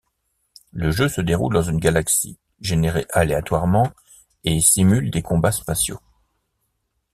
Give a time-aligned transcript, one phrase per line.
[0.71, 3.91] Le jeu se déroule dans une galaxie générée aléatoirement
[4.43, 5.99] et simule des combats spatiaux.